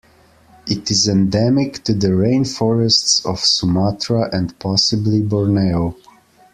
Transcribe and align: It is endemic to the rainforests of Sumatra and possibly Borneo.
It 0.65 0.89
is 0.89 1.07
endemic 1.07 1.83
to 1.83 1.93
the 1.93 2.07
rainforests 2.07 3.23
of 3.23 3.37
Sumatra 3.39 4.33
and 4.35 4.57
possibly 4.57 5.21
Borneo. 5.21 5.95